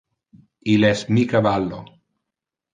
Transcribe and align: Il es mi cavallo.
Il 0.77 0.87
es 0.87 1.05
mi 1.17 1.27
cavallo. 1.35 1.85